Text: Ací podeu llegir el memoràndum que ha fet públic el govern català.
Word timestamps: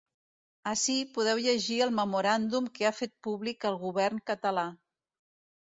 Ací 0.71 0.95
podeu 1.17 1.41
llegir 1.47 1.77
el 1.87 1.93
memoràndum 1.99 2.71
que 2.79 2.89
ha 2.91 2.95
fet 3.03 3.13
públic 3.29 3.71
el 3.73 3.81
govern 3.87 4.27
català. 4.33 4.69